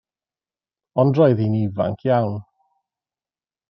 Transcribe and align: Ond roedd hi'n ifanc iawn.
Ond 1.03 1.15
roedd 1.21 1.43
hi'n 1.45 1.59
ifanc 1.63 2.01
iawn. 2.11 2.35